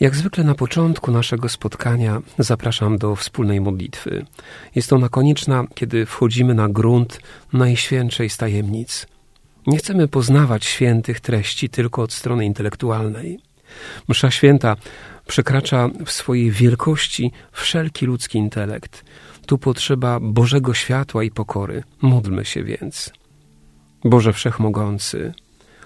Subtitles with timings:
[0.00, 4.26] Jak zwykle na początku naszego spotkania zapraszam do wspólnej modlitwy.
[4.74, 7.20] Jest ona konieczna, kiedy wchodzimy na grunt
[7.52, 9.06] najświętszej z tajemnic.
[9.66, 13.38] Nie chcemy poznawać świętych treści tylko od strony intelektualnej.
[14.08, 14.76] Msza święta
[15.26, 19.04] przekracza w swojej wielkości wszelki ludzki intelekt.
[19.46, 21.82] Tu potrzeba Bożego światła i pokory.
[22.02, 23.12] Módlmy się więc.
[24.04, 25.34] Boże Wszechmogący,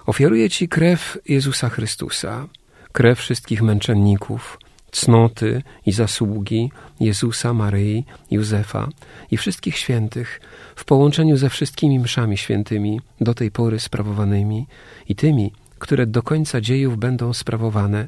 [0.05, 2.47] ofiaruję Ci krew Jezusa Chrystusa
[2.91, 4.57] krew wszystkich męczenników,
[4.91, 8.89] cnoty i zasługi Jezusa, Maryi, Józefa
[9.31, 10.41] i wszystkich świętych
[10.75, 14.67] w połączeniu ze wszystkimi mszami świętymi do tej pory sprawowanymi
[15.09, 18.07] i tymi, które do końca dziejów będą sprawowane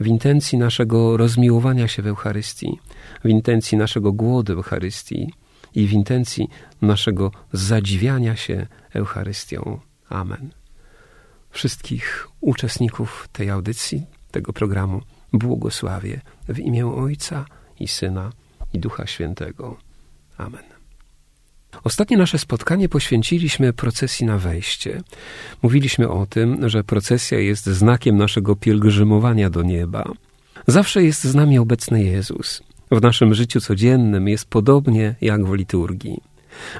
[0.00, 2.78] w intencji naszego rozmiłowania się w Eucharystii,
[3.24, 5.32] w intencji naszego głodu Eucharystii
[5.74, 6.48] i w intencji
[6.82, 9.80] naszego zadziwiania się Eucharystią.
[10.08, 10.50] Amen.
[11.50, 15.00] Wszystkich uczestników tej audycji tego programu
[15.32, 17.44] błogosławię w imię Ojca
[17.80, 18.32] i Syna
[18.72, 19.76] i Ducha Świętego.
[20.38, 20.64] Amen.
[21.84, 25.02] Ostatnie nasze spotkanie poświęciliśmy procesji na wejście.
[25.62, 30.04] Mówiliśmy o tym, że procesja jest znakiem naszego pielgrzymowania do nieba.
[30.66, 32.62] Zawsze jest z nami obecny Jezus.
[32.90, 36.20] W naszym życiu codziennym jest podobnie jak w liturgii.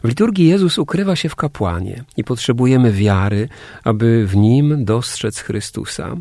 [0.04, 3.48] W liturgii Jezus ukrywa się w kapłanie i potrzebujemy wiary,
[3.84, 6.16] aby w nim dostrzec Chrystusa.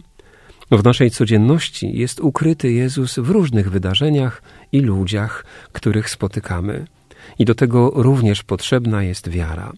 [0.71, 6.85] W naszej codzienności jest ukryty Jezus w różnych wydarzeniach i ludziach, których spotykamy.
[7.39, 9.73] I do tego również potrzebna jest wiara.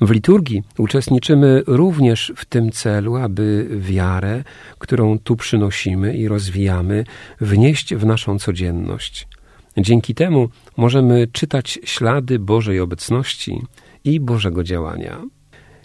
[0.00, 4.44] W liturgii uczestniczymy również w tym celu, aby wiarę,
[4.78, 7.04] którą tu przynosimy i rozwijamy,
[7.40, 9.28] wnieść w naszą codzienność.
[9.76, 13.62] Dzięki temu możemy czytać ślady Bożej obecności
[14.04, 15.22] i Bożego działania.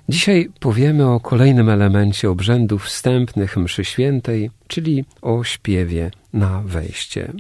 [0.10, 7.34] Dzisiaj powiemy o kolejnym elemencie obrzędów wstępnych mszy świętej, czyli o śpiewie na wejście.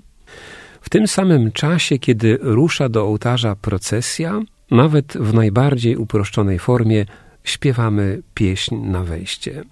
[0.82, 4.42] W tym samym czasie, kiedy rusza do ołtarza procesja,
[4.72, 7.06] nawet w najbardziej uproszczonej formie
[7.44, 9.64] śpiewamy pieśń na wejście.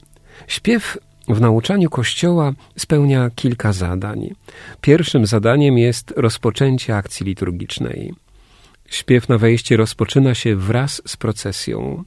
[0.48, 0.98] Śpiew
[1.28, 4.30] w nauczaniu Kościoła spełnia kilka zadań.
[4.82, 8.14] Pierwszym zadaniem jest rozpoczęcie akcji liturgicznej.
[8.88, 12.04] Śpiew na wejście rozpoczyna się wraz z procesją.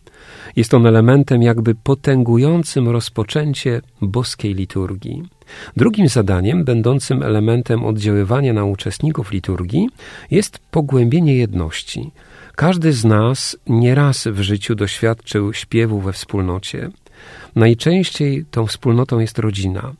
[0.56, 5.22] Jest on elementem jakby potęgującym rozpoczęcie boskiej liturgii.
[5.76, 9.88] Drugim zadaniem, będącym elementem oddziaływania na uczestników liturgii,
[10.30, 12.10] jest pogłębienie jedności.
[12.56, 16.91] Każdy z nas nieraz w życiu doświadczył śpiewu we wspólnocie.
[17.54, 19.92] Najczęściej tą wspólnotą jest rodzina.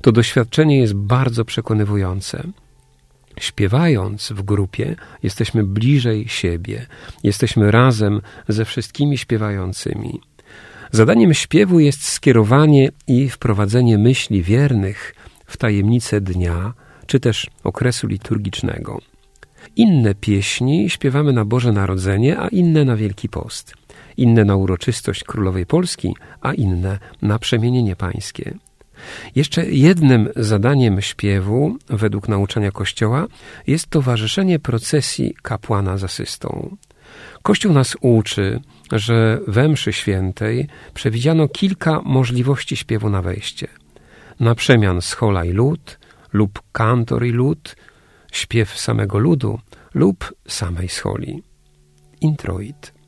[0.00, 2.42] To doświadczenie jest bardzo przekonywujące.
[3.40, 6.86] Śpiewając w grupie, jesteśmy bliżej siebie,
[7.22, 10.20] jesteśmy razem ze wszystkimi śpiewającymi.
[10.90, 15.14] Zadaniem śpiewu jest skierowanie i wprowadzenie myśli wiernych
[15.46, 16.72] w tajemnicę dnia,
[17.06, 19.00] czy też okresu liturgicznego.
[19.76, 23.74] Inne pieśni śpiewamy na Boże Narodzenie, a inne na Wielki Post.
[24.16, 28.54] Inne na uroczystość Królowej Polski, a inne na przemienienie pańskie.
[29.34, 33.26] Jeszcze jednym zadaniem śpiewu, według nauczania Kościoła,
[33.66, 36.76] jest towarzyszenie procesji kapłana z asystą.
[37.42, 38.60] Kościół nas uczy,
[38.92, 43.68] że we mszy świętej przewidziano kilka możliwości śpiewu na wejście.
[44.40, 45.98] Na przemian schola i lud,
[46.32, 47.76] lub kantor i lud,
[48.32, 49.58] śpiew samego ludu
[49.94, 51.42] lub samej scholi.
[52.20, 53.01] Introit.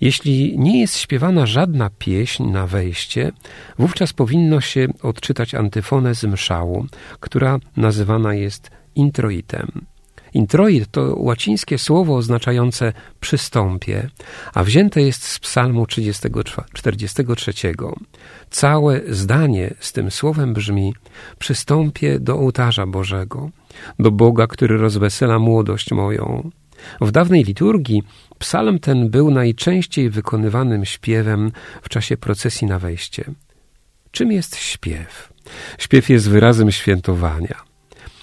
[0.00, 3.32] Jeśli nie jest śpiewana żadna pieśń na wejście,
[3.78, 6.86] wówczas powinno się odczytać antyfonę z mszału,
[7.20, 9.86] która nazywana jest introitem.
[10.34, 14.08] Introit to łacińskie słowo oznaczające przystąpie,
[14.54, 17.52] a wzięte jest z psalmu 43.
[18.50, 20.94] Całe zdanie z tym słowem brzmi
[21.38, 23.50] przystąpię do ołtarza Bożego,
[23.98, 26.50] do Boga, który rozwesela młodość moją.
[27.00, 28.02] W dawnej liturgii
[28.38, 31.52] psalm ten był najczęściej wykonywanym śpiewem
[31.82, 33.24] w czasie procesji na wejście.
[34.10, 35.32] Czym jest śpiew?
[35.78, 37.62] Śpiew jest wyrazem świętowania.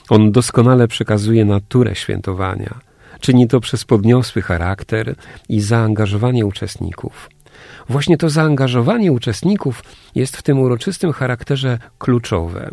[0.10, 2.80] On doskonale przekazuje naturę świętowania.
[3.20, 5.16] Czyni to przez podniosły charakter
[5.50, 7.30] i zaangażowanie uczestników.
[7.90, 9.84] Właśnie to zaangażowanie uczestników
[10.16, 12.70] jest w tym uroczystym charakterze kluczowe.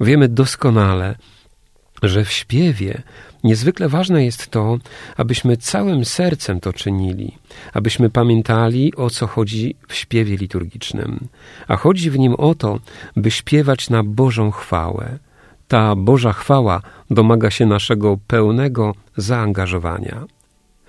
[0.00, 1.16] Wiemy doskonale,
[2.08, 3.02] że w śpiewie
[3.44, 4.78] niezwykle ważne jest to,
[5.16, 7.38] abyśmy całym sercem to czynili,
[7.72, 11.28] abyśmy pamiętali, o co chodzi w śpiewie liturgicznym.
[11.68, 12.80] A chodzi w nim o to,
[13.16, 15.18] by śpiewać na Bożą chwałę.
[15.68, 20.24] Ta Boża chwała domaga się naszego pełnego zaangażowania.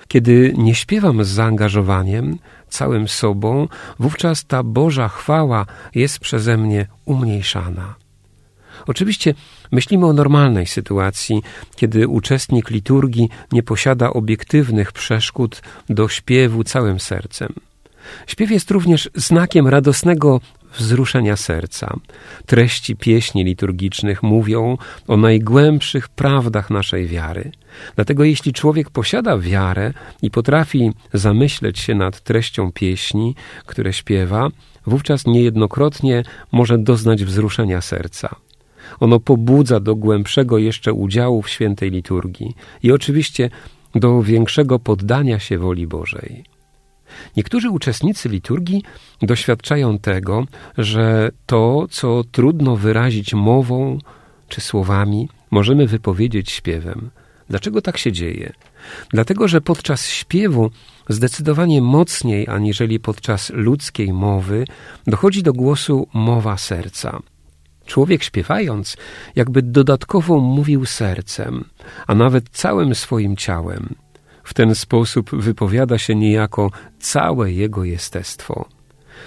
[0.07, 2.37] Kiedy nie śpiewam z zaangażowaniem,
[2.69, 3.67] całym sobą,
[3.99, 5.65] wówczas ta Boża chwała
[5.95, 7.95] jest przeze mnie umniejszana.
[8.87, 9.33] Oczywiście
[9.71, 11.41] myślimy o normalnej sytuacji,
[11.75, 17.53] kiedy uczestnik liturgii nie posiada obiektywnych przeszkód do śpiewu całym sercem.
[18.27, 20.41] Śpiew jest również znakiem radosnego
[20.77, 21.95] wzruszenia serca.
[22.45, 27.51] Treści pieśni liturgicznych mówią o najgłębszych prawdach naszej wiary.
[27.95, 33.35] Dlatego jeśli człowiek posiada wiarę i potrafi zamyśleć się nad treścią pieśni,
[33.65, 34.49] które śpiewa,
[34.87, 38.35] wówczas niejednokrotnie może doznać wzruszenia serca.
[38.99, 43.49] Ono pobudza do głębszego jeszcze udziału w świętej liturgii i oczywiście
[43.95, 46.43] do większego poddania się woli Bożej.
[47.37, 48.83] Niektórzy uczestnicy liturgii
[49.21, 50.45] doświadczają tego,
[50.77, 53.97] że to, co trudno wyrazić mową
[54.47, 57.09] czy słowami, możemy wypowiedzieć śpiewem.
[57.49, 58.53] Dlaczego tak się dzieje?
[59.09, 60.71] Dlatego, że podczas śpiewu
[61.09, 64.65] zdecydowanie mocniej aniżeli podczas ludzkiej mowy
[65.07, 67.19] dochodzi do głosu mowa serca.
[67.85, 68.97] Człowiek śpiewając,
[69.35, 71.65] jakby dodatkowo mówił sercem,
[72.07, 73.95] a nawet całym swoim ciałem.
[74.43, 78.65] W ten sposób wypowiada się niejako całe jego jestestwo.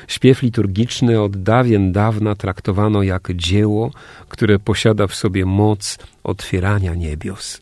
[0.08, 3.90] Śpiew liturgiczny od dawien dawna traktowano jak dzieło,
[4.28, 7.60] które posiada w sobie moc otwierania niebios.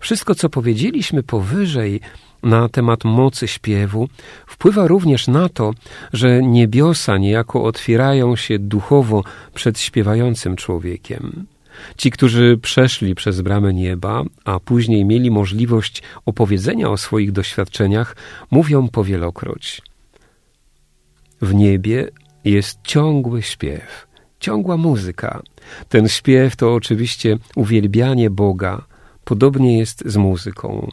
[0.00, 2.00] Wszystko, co powiedzieliśmy powyżej
[2.42, 4.08] na temat mocy śpiewu,
[4.46, 5.70] wpływa również na to,
[6.12, 9.24] że niebiosa niejako otwierają się duchowo
[9.54, 11.46] przed śpiewającym człowiekiem.
[11.96, 18.16] Ci, którzy przeszli przez bramę nieba, a później mieli możliwość opowiedzenia o swoich doświadczeniach,
[18.50, 19.82] mówią powielokroć.
[21.42, 22.08] W niebie
[22.44, 24.06] jest ciągły śpiew,
[24.40, 25.42] ciągła muzyka.
[25.88, 28.84] Ten śpiew to oczywiście uwielbianie Boga.
[29.24, 30.90] Podobnie jest z muzyką.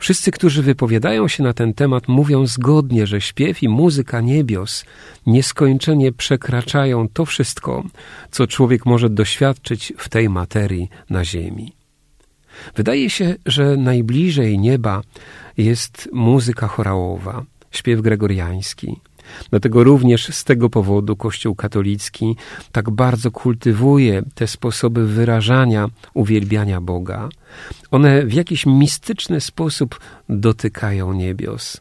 [0.00, 4.84] Wszyscy, którzy wypowiadają się na ten temat, mówią zgodnie, że śpiew i muzyka niebios
[5.26, 7.84] nieskończenie przekraczają to wszystko,
[8.30, 11.72] co człowiek może doświadczyć w tej materii na ziemi.
[12.76, 15.02] Wydaje się, że najbliżej nieba
[15.56, 18.96] jest muzyka chorałowa, śpiew gregoriański.
[19.50, 22.36] Dlatego również z tego powodu Kościół katolicki
[22.72, 27.28] tak bardzo kultywuje te sposoby wyrażania uwielbiania Boga.
[27.90, 31.80] One w jakiś mistyczny sposób dotykają niebios.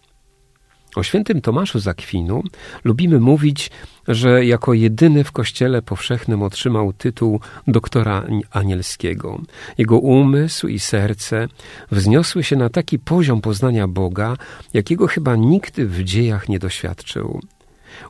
[0.96, 2.44] O świętym Tomaszu Zakwinu
[2.84, 3.72] lubimy mówić,
[4.08, 9.42] że jako jedyny w Kościele powszechnym otrzymał tytuł doktora anielskiego.
[9.78, 11.48] Jego umysł i serce
[11.92, 14.38] wzniosły się na taki poziom poznania Boga,
[14.74, 17.42] jakiego chyba nikt w dziejach nie doświadczył.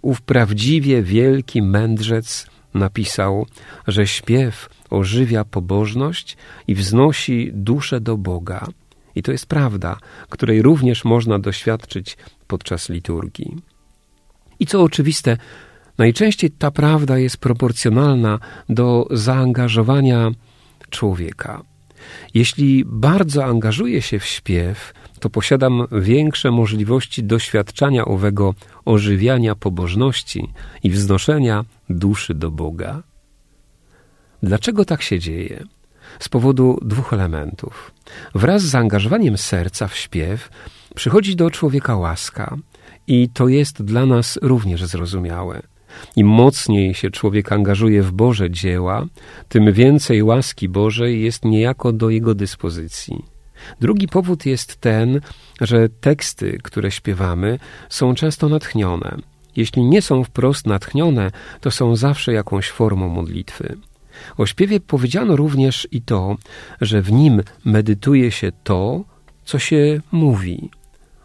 [0.01, 3.45] Ów prawdziwie wielki mędrzec napisał,
[3.87, 6.37] że śpiew ożywia pobożność
[6.67, 8.67] i wznosi duszę do Boga.
[9.15, 9.97] I to jest prawda,
[10.29, 12.17] której również można doświadczyć
[12.50, 13.50] podczas liturgii.
[14.60, 15.38] I co oczywiste,
[15.98, 18.39] najczęściej ta prawda jest proporcjonalna
[18.70, 20.32] do zaangażowania
[20.89, 21.62] człowieka.
[22.34, 30.41] Jeśli bardzo angażuję się w śpiew, to posiadam większe możliwości doświadczania owego ożywiania pobożności
[30.84, 33.03] i wznoszenia duszy do Boga.
[34.44, 35.63] Dlaczego tak się dzieje?
[36.20, 37.91] Z powodu dwóch elementów.
[38.36, 40.50] Wraz z zaangażowaniem serca w śpiew
[41.00, 42.58] przychodzi do człowieka łaska
[43.08, 45.62] i to jest dla nas również zrozumiałe.
[46.15, 49.06] Im mocniej się człowiek angażuje w Boże dzieła,
[49.50, 53.25] tym więcej łaski Bożej jest niejako do jego dyspozycji.
[53.79, 55.22] Drugi powód jest ten,
[55.62, 59.18] że teksty, które śpiewamy, są często natchnione.
[59.56, 63.77] Jeśli nie są wprost natchnione, to są zawsze jakąś formą modlitwy.
[64.38, 66.36] O śpiewie powiedziano również i to,
[66.82, 69.03] że w nim medytuje się to,
[69.46, 70.70] co się mówi.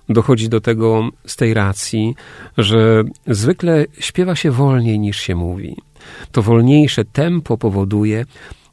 [0.09, 2.15] Dochodzi do tego z tej racji,
[2.59, 5.77] że zwykle śpiewa się wolniej niż się mówi.
[6.33, 8.25] To wolniejsze tempo powoduje,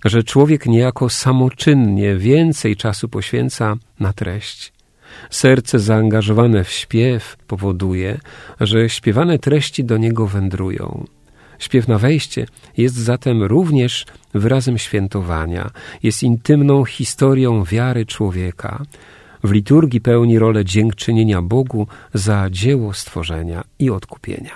[0.05, 4.73] że człowiek niejako samoczynnie więcej czasu poświęca na treść.
[5.29, 8.19] Serce zaangażowane w śpiew powoduje,
[8.59, 11.05] że śpiewane treści do niego wędrują.
[11.59, 12.45] Śpiew na wejście
[12.77, 15.71] jest zatem również wyrazem świętowania,
[16.03, 18.85] jest intymną historią wiary człowieka.
[19.43, 24.55] W liturgii pełni rolę dziękczynienia Bogu za dzieło stworzenia i odkupienia.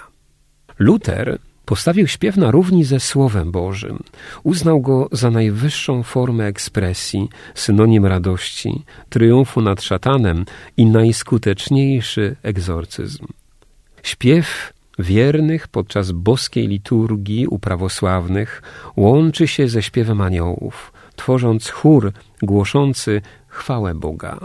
[0.79, 3.99] Luter Postawił śpiew na równi ze Słowem Bożym.
[4.43, 10.45] Uznał go za najwyższą formę ekspresji, synonim radości, triumfu nad szatanem
[10.77, 13.25] i najskuteczniejszy egzorcyzm.
[14.03, 18.61] Śpiew wiernych podczas boskiej liturgii u prawosławnych
[18.97, 22.11] łączy się ze śpiewem aniołów, tworząc chór
[22.41, 24.39] głoszący chwałę Boga.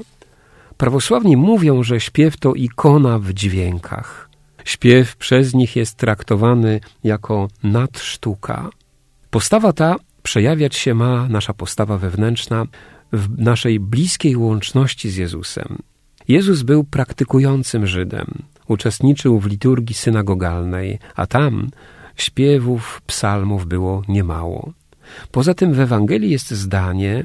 [0.80, 4.28] Prawosławni mówią, że śpiew to ikona w dźwiękach.
[4.64, 8.70] Śpiew przez nich jest traktowany jako nadsztuka.
[9.30, 12.66] Postawa ta przejawiać się ma, nasza postawa wewnętrzna,
[13.12, 15.78] w naszej bliskiej łączności z Jezusem.
[16.28, 18.26] Jezus był praktykującym Żydem,
[18.68, 21.70] uczestniczył w liturgii synagogalnej, a tam
[22.16, 24.72] śpiewów, psalmów było niemało.
[25.30, 27.24] Poza tym w Ewangelii jest zdanie,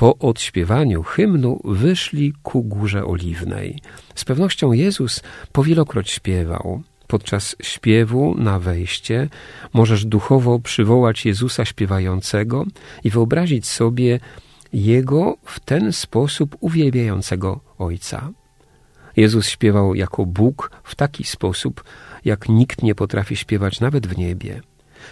[0.00, 3.78] po odśpiewaniu hymnu wyszli ku górze oliwnej.
[4.14, 6.82] Z pewnością Jezus powielokroć śpiewał.
[7.06, 9.28] Podczas śpiewu na wejście
[9.72, 12.64] możesz duchowo przywołać Jezusa śpiewającego
[13.04, 14.20] i wyobrazić sobie
[14.72, 18.30] Jego w ten sposób uwielbiającego Ojca.
[19.16, 21.84] Jezus śpiewał jako Bóg w taki sposób,
[22.24, 24.60] jak nikt nie potrafi śpiewać nawet w niebie.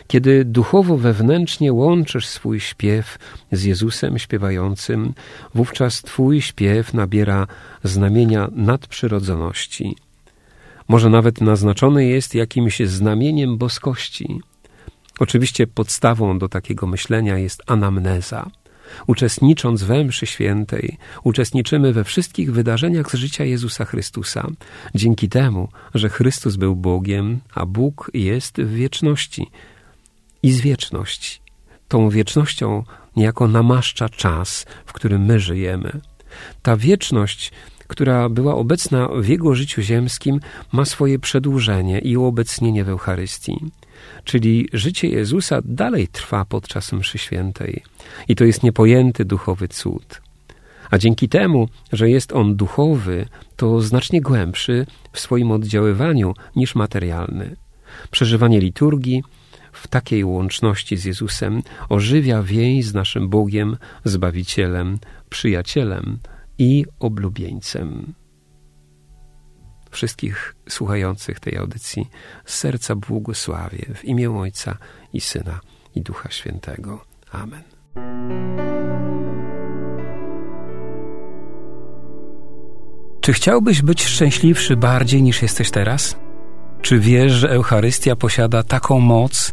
[0.06, 3.18] Kiedy duchowo wewnętrznie łączysz swój śpiew
[3.52, 5.14] z Jezusem śpiewającym,
[5.54, 7.46] wówczas Twój śpiew nabiera
[7.84, 9.96] znamienia nadprzyrodzoności.
[10.88, 14.40] Może nawet naznaczony jest jakimś znamieniem boskości.
[15.18, 18.50] Oczywiście podstawą do takiego myślenia jest anamneza.
[19.06, 24.48] Uczestnicząc we mszy świętej, uczestniczymy we wszystkich wydarzeniach z życia Jezusa Chrystusa,
[24.94, 29.50] dzięki temu, że Chrystus był Bogiem, a Bóg jest w wieczności
[30.42, 31.40] i z wieczności.
[31.88, 32.84] Tą wiecznością
[33.16, 36.00] niejako namaszcza czas, w którym my żyjemy.
[36.62, 37.52] Ta wieczność,
[37.86, 40.40] która była obecna w jego życiu ziemskim,
[40.72, 43.58] ma swoje przedłużenie i uobecnienie w Eucharystii.
[44.24, 47.82] Czyli życie Jezusa dalej trwa podczas mszy świętej.
[48.28, 50.20] I to jest niepojęty duchowy cud.
[50.90, 53.26] A dzięki temu, że jest on duchowy,
[53.56, 57.56] to znacznie głębszy w swoim oddziaływaniu niż materialny.
[58.10, 59.22] Przeżywanie liturgii
[59.82, 64.98] w takiej łączności z Jezusem ożywia więź z naszym Bogiem, Zbawicielem,
[65.30, 66.18] Przyjacielem
[66.58, 68.14] i oblubieńcem.
[69.90, 72.06] Wszystkich słuchających tej audycji
[72.44, 74.78] z serca błogosławię w imię Ojca
[75.12, 75.60] i Syna
[75.94, 77.04] i Ducha Świętego.
[77.32, 77.62] Amen.
[83.20, 86.16] Czy chciałbyś być szczęśliwszy bardziej niż jesteś teraz?
[86.82, 89.52] Czy wiesz, że Eucharystia posiada taką moc,